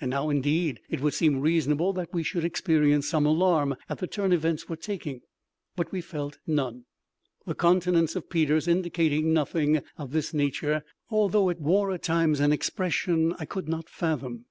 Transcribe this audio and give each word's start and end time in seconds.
And 0.00 0.12
now,—indeed, 0.12 0.80
it 0.88 1.02
would 1.02 1.12
seem 1.12 1.42
reasonable 1.42 1.92
that 1.92 2.08
we 2.14 2.22
should 2.22 2.42
experience 2.42 3.06
some 3.06 3.26
alarm 3.26 3.76
at 3.90 3.98
the 3.98 4.06
turn 4.06 4.32
events 4.32 4.66
were 4.66 4.76
taking—but 4.78 5.92
we 5.92 6.00
felt 6.00 6.38
none. 6.46 6.86
The 7.44 7.54
countenance 7.54 8.16
of 8.16 8.30
Peters 8.30 8.66
indicated 8.66 9.24
nothing 9.26 9.82
of 9.98 10.12
this 10.12 10.32
nature, 10.32 10.84
although 11.10 11.50
it 11.50 11.60
wore 11.60 11.92
at 11.92 12.02
times 12.02 12.40
an 12.40 12.50
expression 12.50 13.34
I 13.38 13.44
could 13.44 13.68
not 13.68 13.90
fathom. 13.90 14.46